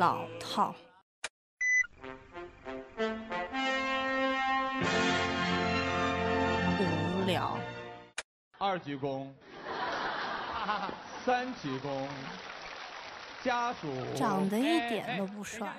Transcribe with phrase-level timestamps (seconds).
[0.00, 0.74] 老套。
[6.78, 7.58] 无聊。
[8.56, 9.28] 二鞠躬，
[11.22, 12.06] 三鞠躬，
[13.44, 15.70] 家属长得一点都不帅。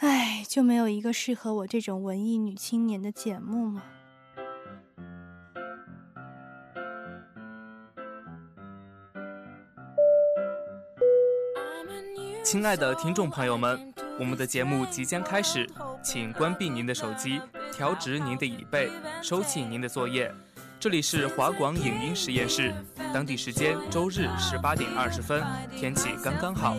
[0.00, 3.82] 唉，就没有一个适合我这种文艺女青年的节目吗？
[12.54, 15.68] 亲爱的听众朋友们，我们的节目即将开始，
[16.04, 17.40] 请关闭您的手机，
[17.72, 20.32] 调直您的椅背，收起您的作业。
[20.78, 22.72] 这里是华广影音实验室，
[23.12, 25.42] 当地时间周日十八点二十分，
[25.76, 26.76] 天气刚刚好。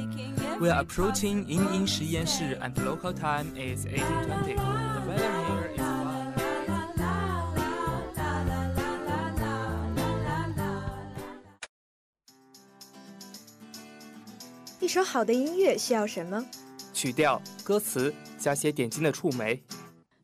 [0.61, 4.55] We are approaching 影音实验室，and local time is eighteen twenty.
[4.55, 5.84] The weather here is
[14.85, 16.45] 一首好的音乐需要什么？
[16.93, 19.59] 曲调、歌词，加些点睛的触媒。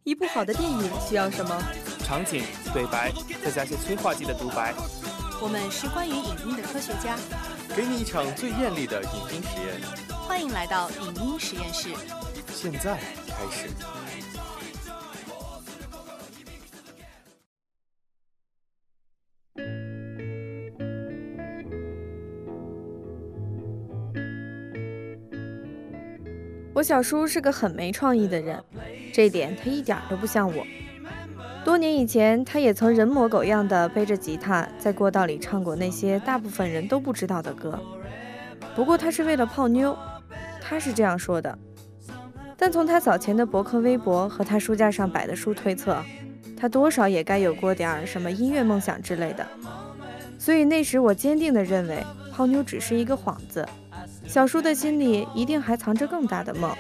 [0.04, 1.60] 一部好的电影需要什么？
[2.06, 3.12] 场景、对白，
[3.44, 4.76] 再加些催化剂的独白。
[5.42, 7.18] 我们是关于影音的科学家，
[7.76, 9.82] 给你一场最艳丽的影音实验。
[10.28, 11.90] 欢迎来到影音实验室。
[12.54, 13.68] 现在开始。
[26.82, 28.60] 我小叔是个很没创意的人，
[29.14, 30.66] 这点他一点都不像我。
[31.64, 37.80] 多年以前，他也曾人模狗样的背着吉他在过道里唱过那些大部分人都不知道的歌。
[38.76, 39.96] 不过他是为了泡妞，
[40.60, 41.56] 他是这样说的。
[42.58, 46.04] 但从他早前的博客、微博和他书架上摆的书推测，
[46.58, 49.46] 他多少也该有过点儿什么音乐梦想之类的。
[50.40, 53.64] 所以那时我坚定地认为，泡妞只是一个幌子。
[54.32, 56.72] 小叔的心里一定还藏着更大的梦。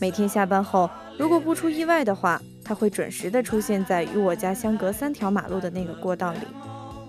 [0.00, 6.40] 每天下班后，如果不出意外的话，他会准时的出现在与我家相隔三条马路的那个过道里，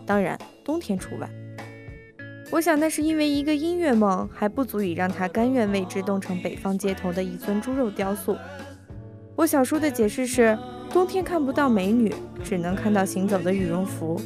[0.06, 1.28] 当然冬天除外。
[2.52, 8.38] 我想那是因为一个音乐梦还不足以让他甘愿为之冻成北方街头的一尊猪肉雕塑。
[9.36, 10.56] 我小叔的解释是：
[10.92, 12.14] 冬天看不到美女，
[12.44, 14.22] 只能看到行走的羽绒服。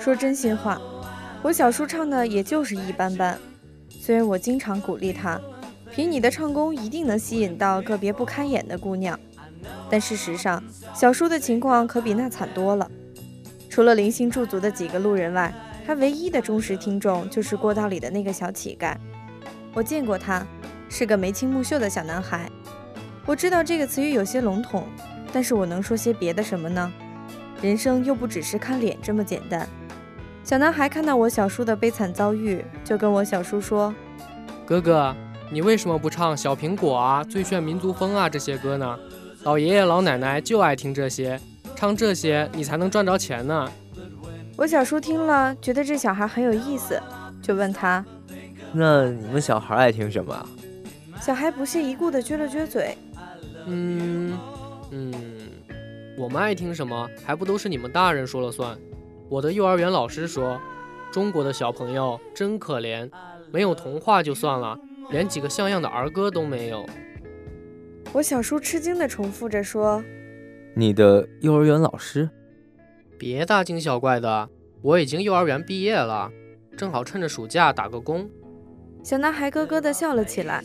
[0.00, 0.80] 说真心话，
[1.42, 3.38] 我小叔唱的也就是一般般。
[3.90, 5.38] 虽然我经常鼓励他，
[5.92, 9.20] 凭你的唱功一定能吸引到个别不开眼的姑娘，
[9.90, 12.90] 但事实上，小叔的情况可比那惨多了。
[13.68, 15.52] 除了零星驻足的几个路人外，
[15.86, 18.96] 他唯一的忠实听众就是过道里的那个小乞丐。
[19.74, 20.46] 我见过他，
[20.88, 22.50] 是个眉清目秀的小男孩。
[23.26, 24.88] 我知道这个词语有些笼统，
[25.30, 26.90] 但是我能说些别的什么呢？
[27.60, 29.68] 人生又不只是看脸这么简单。
[30.42, 33.94] 小男孩看到我小叔的悲惨遭遇，就跟我小叔说
[34.66, 35.14] ：“哥哥，
[35.50, 38.98] 你为什么不唱《小苹果》啊、《最炫民族风》啊这些歌呢？
[39.44, 41.38] 老爷爷老奶奶就爱听这些，
[41.76, 43.70] 唱这些你才能赚着钱呢。”
[44.56, 47.00] 我小叔听了，觉得这小孩很有意思，
[47.40, 48.04] 就问他
[48.72, 50.48] ：“那你们小孩爱听什么？”
[51.20, 52.96] 小孩不屑一顾地撅了撅嘴
[53.68, 54.36] ：“嗯
[54.90, 55.14] 嗯，
[56.18, 58.76] 我们爱听什么，还不都是你们大人说了算。”
[59.30, 60.60] 我的幼儿园老师说
[61.12, 63.08] ：“中国的小朋友真可怜，
[63.52, 64.76] 没有童话就算了，
[65.12, 66.84] 连几个像样的儿歌都没有。”
[68.12, 70.02] 我小叔吃惊地重复着说
[70.74, 72.28] ：“你的幼儿园老师？
[73.16, 74.48] 别大惊小怪的，
[74.82, 76.32] 我已经幼儿园毕业了，
[76.76, 78.28] 正好趁着暑假打个工。”
[79.04, 80.64] 小男孩咯咯地笑了起来。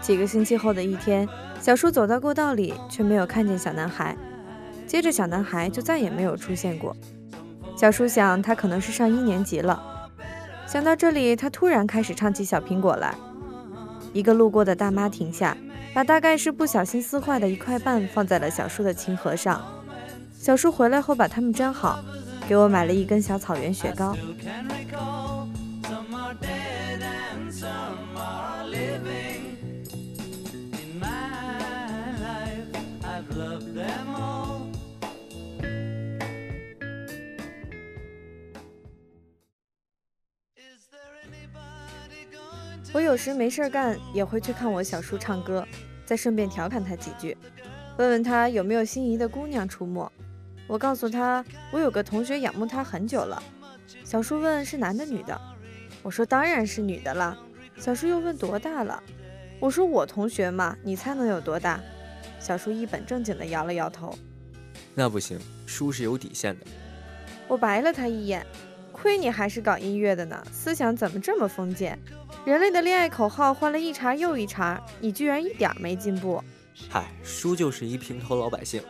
[0.00, 1.28] 几个星期后的一天，
[1.60, 4.16] 小叔走到过道里，却没有看见小男孩。
[4.84, 6.96] 接着，小男孩就再也没有出现过。
[7.78, 9.80] 小叔想，他可能是上一年级了。
[10.66, 13.14] 想到这里，他突然开始唱起《小苹果》来。
[14.12, 15.56] 一个路过的大妈停下，
[15.94, 19.62] 把大概是不小心撕坏的一块半放在了小叔的琴盒上。
[20.36, 22.00] 小叔回来后把它们粘好，
[22.48, 24.16] 给我买了一根小草原雪糕。
[42.92, 45.66] 我有时没事干，也会去看我小叔唱歌，
[46.06, 47.36] 再顺便调侃他几句，
[47.98, 50.10] 问问他有没有心仪的姑娘出没。
[50.66, 53.42] 我告诉他，我有个同学仰慕他很久了。
[54.04, 55.38] 小叔问是男的女的，
[56.02, 57.38] 我说当然是女的了。
[57.76, 59.02] 小叔又问多大了，
[59.60, 61.80] 我说我同学嘛，你猜能有多大？
[62.40, 64.16] 小叔一本正经地摇了摇头。
[64.94, 66.66] 那不行，叔是有底线的。
[67.46, 68.46] 我白了他一眼，
[68.92, 71.98] 亏你还是搞音乐的呢，思想怎么这么封建？
[72.44, 76.42] 人类的恋爱口号换了一茬又一茬，你居然一点没进步。
[76.88, 78.82] 嗨，叔就是一平头老百姓，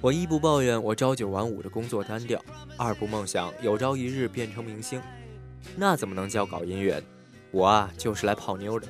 [0.00, 2.42] 我一不抱怨我朝九晚五的工作单调，
[2.78, 5.02] 二不梦想有朝一日变成明星，
[5.76, 7.02] 那怎么能叫搞音乐？
[7.50, 8.86] 我啊，就是来泡妞的。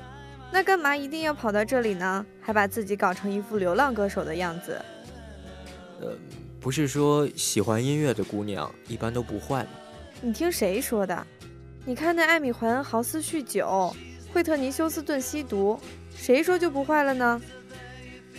[0.51, 2.25] 那干嘛一定要跑到这里呢？
[2.39, 4.79] 还把自己搞成一副流浪歌手的样子？
[5.99, 6.15] 呃，
[6.61, 9.69] 不是说喜欢音乐的姑娘一般都不坏吗？
[10.21, 11.27] 你听谁说的？
[11.87, 13.95] 你看那艾米怀恩豪斯酗酒，
[14.33, 15.79] 惠特尼休斯顿吸毒，
[16.15, 17.39] 谁说就不坏了呢？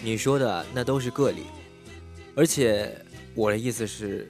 [0.02, 1.44] 你说的那都是个例，
[2.34, 2.92] 而且
[3.36, 4.28] 我的意思是，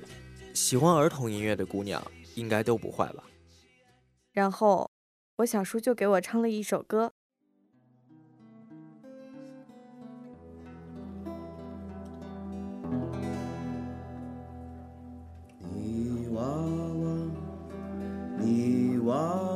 [0.52, 2.02] 喜欢儿童音乐的姑娘
[2.34, 3.24] 应该都不坏吧？
[4.32, 4.90] 然后
[5.36, 7.14] 我小叔就给我唱了一首歌。
[19.06, 19.55] wall.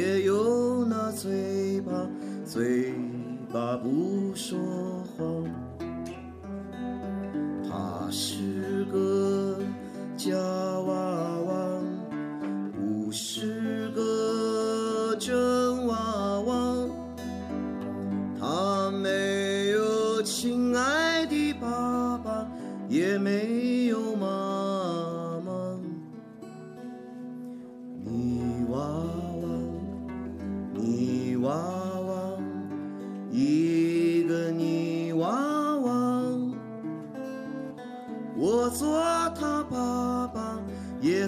[0.00, 1.92] 也有那嘴巴
[2.42, 2.94] 嘴
[3.52, 4.58] 巴不说
[5.04, 5.24] 话。
[7.68, 9.58] 他是个
[10.16, 10.34] 假
[10.86, 11.09] 娃。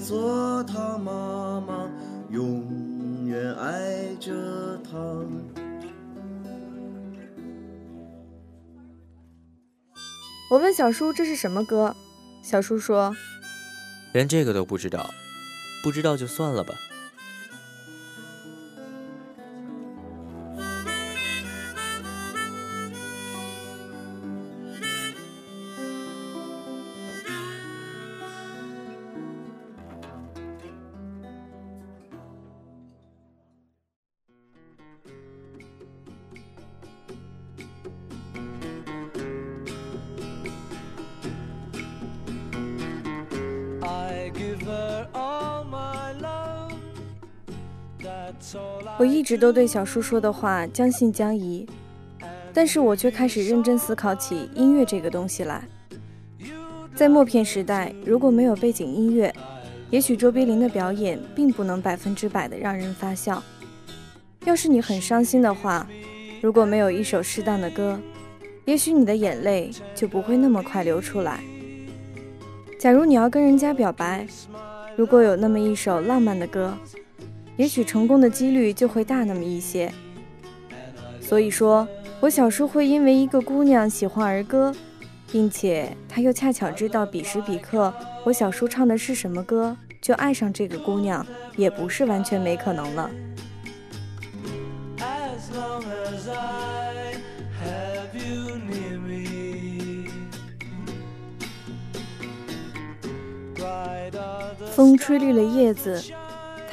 [0.05, 1.89] 做他妈妈，
[2.29, 4.33] 永远爱着
[4.79, 4.91] 他。
[10.51, 11.95] 我问小叔这是什么歌，
[12.43, 13.15] 小叔说，
[14.13, 15.09] 连这个都不知道，
[15.85, 16.75] 不知道就算了吧。
[48.99, 51.67] 我一直都对小叔说的话将信将疑，
[52.53, 55.63] 但是我却开始认真思考起音乐这个东西来。
[56.95, 59.35] 在默片时代，如果没有背景音乐，
[59.91, 63.43] 也许卓别林的表演并不能百分之百的让人发笑。
[64.45, 65.87] 要是你很伤心的话，
[66.41, 67.99] 如果没有一首适当的歌，
[68.67, 71.41] 也许你的眼泪就不会那么快流出来。
[72.79, 74.27] 假如你要跟人家表白，
[74.97, 76.77] 如果有那么一首浪漫的歌。
[77.57, 79.93] 也许成功的几率就会大那么一些。
[81.21, 81.87] 所以说，
[82.21, 84.75] 我小叔会因为一个姑娘喜欢儿歌，
[85.31, 87.93] 并且他又恰巧知道彼时彼刻
[88.25, 93.11] 我小叔唱的是什么歌，就爱上这个姑娘，也不是完全没可能了。
[104.75, 106.03] 风吹绿了叶子。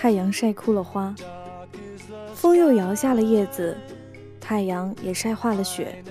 [0.01, 1.13] 太阳晒枯了花，
[2.34, 3.75] 风又摇下了叶子，
[4.39, 6.01] 太阳也晒化了雪。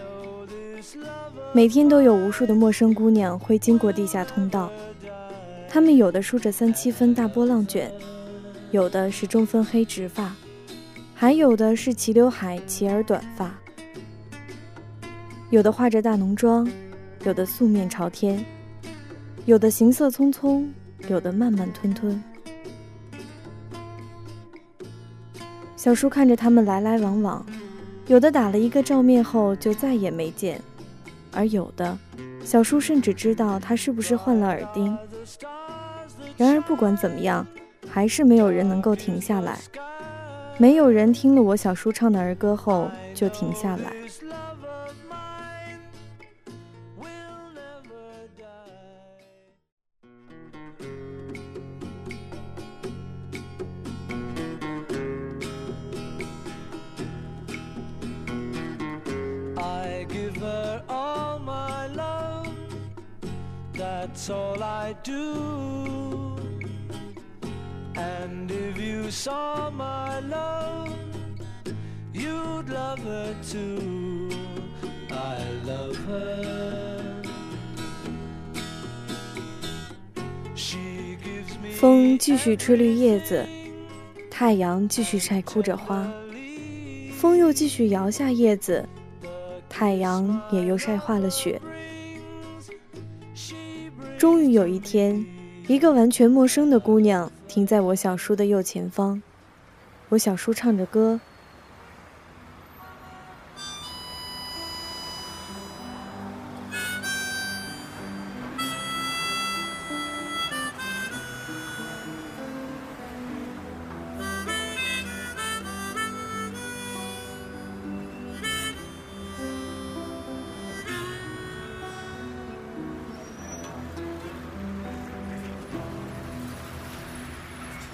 [1.54, 4.70] 每天都有无数的陌生姑娘会经过地下通道，
[5.70, 7.90] 她们有的梳着三七分大波浪卷，
[8.72, 10.36] 有的是中分黑直发，
[11.14, 13.58] 还有的是齐刘海齐耳短发，
[15.48, 16.70] 有的化着大浓妆，
[17.24, 18.44] 有的素面朝天，
[19.46, 20.66] 有的行色匆匆，
[21.08, 22.22] 有的慢慢吞吞。
[25.88, 27.46] 小叔看着他们来来往往，
[28.08, 30.60] 有的打了一个照面后就再也没见，
[31.32, 31.96] 而有的，
[32.44, 34.94] 小叔甚至知道他是不是换了耳钉。
[36.36, 37.46] 然而不管怎么样，
[37.88, 39.58] 还是没有人能够停下来，
[40.58, 43.90] 没有人听了我小叔唱的儿歌后就停下来。
[64.48, 66.36] All I do.
[67.94, 70.92] And if you saw my love,
[72.12, 74.30] you'd love her too.
[75.10, 77.22] I love her.
[80.54, 83.46] She gives me 风继续吹绿叶子，
[84.30, 86.06] 太阳继续晒枯着花，
[87.18, 88.88] 风又继续摇下叶子，
[89.68, 91.60] 太阳也又晒化了雪。
[94.18, 95.24] 终于有一天，
[95.68, 99.22] 一个完全陌生的姑娘停在我小叔的右前方，
[100.08, 101.20] 我小叔唱着歌。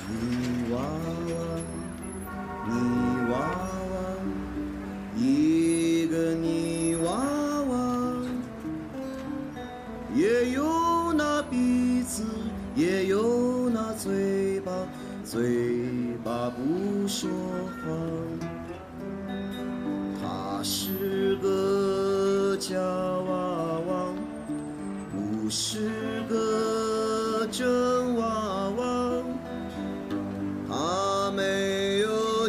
[0.07, 0.34] 泥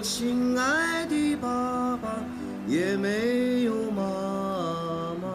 [0.08, 2.08] 亲爱的爸爸，
[2.68, 4.04] 也没有妈
[5.20, 5.28] 妈。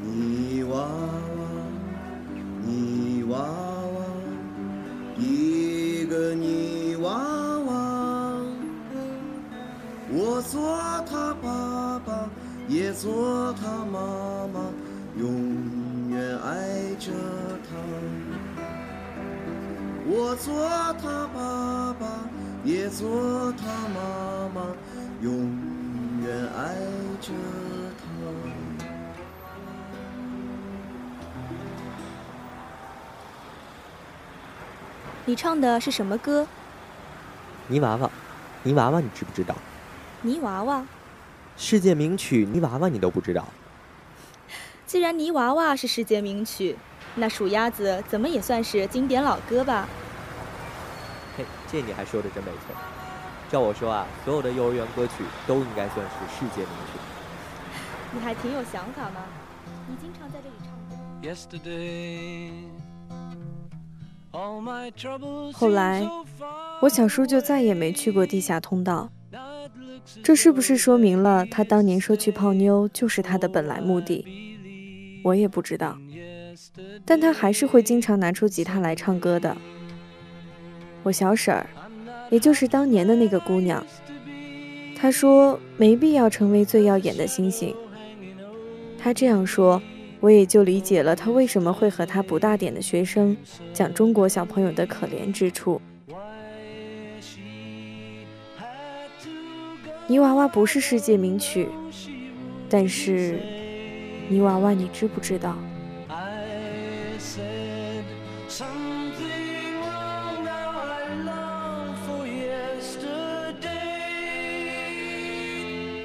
[0.00, 1.42] 泥娃娃，
[2.64, 4.00] 泥娃娃，
[5.18, 7.12] 一个泥娃
[7.66, 8.40] 娃。
[10.10, 10.78] 我做
[11.10, 12.30] 他爸爸，
[12.66, 14.00] 也做他妈
[20.32, 20.54] 我做
[20.94, 22.06] 他爸爸，
[22.64, 24.66] 也做他妈妈，
[25.20, 25.30] 永
[26.22, 26.74] 远爱
[27.20, 27.32] 着
[27.98, 28.02] 他。
[35.26, 36.46] 你唱的是什么歌？
[37.68, 38.10] 泥娃娃，
[38.62, 39.54] 泥娃娃，你知不知道？
[40.22, 40.82] 泥娃娃。
[41.58, 43.46] 世界名曲《泥娃娃》你都不知道？
[44.86, 46.78] 既然泥娃娃是世界名曲，
[47.16, 49.86] 那数鸭子怎么也算是经典老歌吧？
[51.36, 52.74] 嘿，这你还说的真没错。
[53.50, 56.98] 照我说啊，所有的幼儿园歌曲都应该算是世界名曲。
[58.14, 59.24] 你还挺有想法嘛！
[59.88, 60.96] 你经常在这里唱歌。
[61.22, 62.50] yesterday.
[64.32, 64.90] All my
[65.52, 66.08] 后来
[66.80, 69.10] 我小叔就再也没去过地下通道。
[70.22, 74.24] 这是不是说明了他当年说去泡妞就是他的本来目的？
[75.24, 75.96] 我也不知道，
[77.04, 79.56] 但他还是会经常拿出吉他来唱歌的。
[81.02, 81.66] 我小婶儿，
[82.30, 83.84] 也就是当年的那个姑娘，
[84.96, 87.74] 她说没必要成为最耀眼的星星。
[88.98, 89.82] 她这样说，
[90.20, 93.36] 我也就理解了她为什么会和她不大点的学生
[93.72, 95.80] 讲中国小朋友的可怜之处。
[100.06, 101.68] 泥娃娃不是世界名曲，
[102.68, 103.40] 但是
[104.28, 105.56] 泥娃娃你知不知道？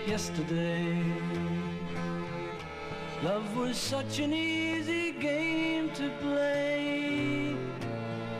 [0.07, 1.03] Yesterday,
[3.21, 7.53] love was such an easy game to play.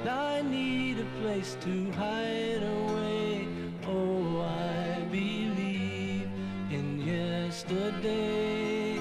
[0.09, 3.47] I need a place to hide away.
[3.86, 6.29] Oh, I believe
[6.71, 9.00] in yesterday.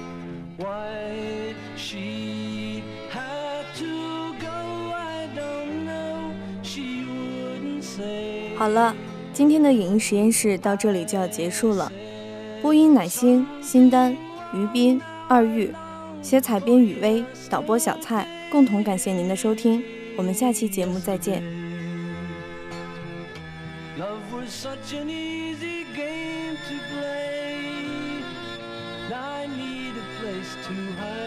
[0.57, 6.33] Why she had to go, I don't know.
[6.63, 8.55] She wouldn't say.
[8.57, 8.93] 好了，
[9.31, 11.89] 今天的影音实验室到这里就要结束了。
[12.67, 14.11] 播音乃星、新丹、
[14.53, 15.73] 于斌、二玉，
[16.21, 19.81] 写采编雨薇，导播小蔡，共同感谢您的收听，
[20.17, 21.41] 我们下期节目再见。
[23.97, 27.63] Love was such an easy game to play.
[29.13, 31.26] I need a place to hide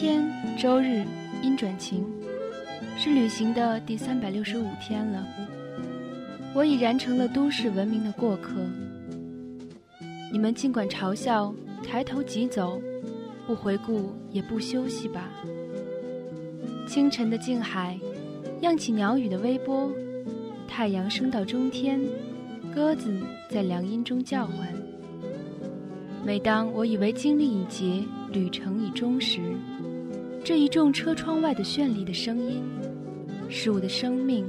[0.00, 0.26] 天
[0.56, 1.04] 周日，
[1.42, 2.02] 阴转晴，
[2.96, 5.26] 是旅行的第三百六十五天了。
[6.54, 8.62] 我已然成了都市文明的过客。
[10.32, 11.54] 你们尽管嘲笑，
[11.86, 12.80] 抬头即走，
[13.46, 15.28] 不回顾也不休息吧。
[16.86, 18.00] 清晨的静海，
[18.62, 19.92] 漾起鸟语的微波，
[20.66, 22.00] 太阳升到中天，
[22.74, 24.66] 鸽子在凉荫中叫唤。
[26.24, 28.02] 每当我以为经历已竭，
[28.32, 29.40] 旅程已终时，
[30.42, 32.62] 这一众车窗外的绚丽的声音，
[33.48, 34.44] 使我的生命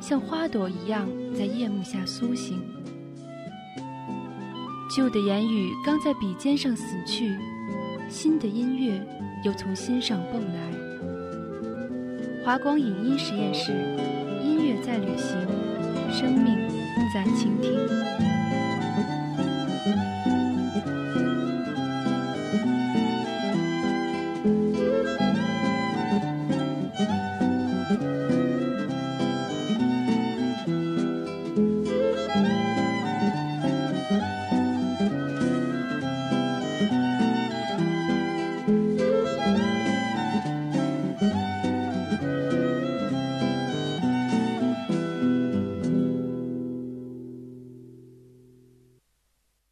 [0.00, 2.62] 像花朵一样在夜幕下苏醒。
[4.94, 7.36] 旧的言语刚在笔尖上死去，
[8.08, 9.04] 新的音乐
[9.44, 10.72] 又从心上蹦来。
[12.44, 13.72] 华光影音实验室，
[14.42, 15.36] 音乐在旅行，
[16.12, 16.56] 生命
[17.12, 17.72] 在倾听。